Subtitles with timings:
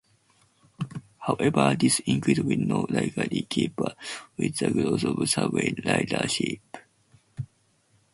[1.19, 3.95] However, this increase will not likely keep up
[4.35, 6.59] with the growth of subway ridership.